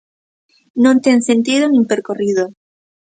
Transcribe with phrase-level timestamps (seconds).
[0.83, 2.43] Non ten sentido nin percorrido.